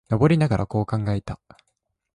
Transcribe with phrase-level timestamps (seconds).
[0.09, 1.39] 登りながら、こう考えた。